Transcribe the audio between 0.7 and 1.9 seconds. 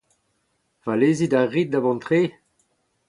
Va lezit a rit da